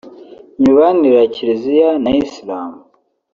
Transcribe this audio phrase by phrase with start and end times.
[0.59, 2.71] imibanire ya Kiliziya na Islam